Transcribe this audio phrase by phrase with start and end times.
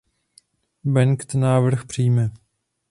[0.83, 2.31] Bengt návrh přijme.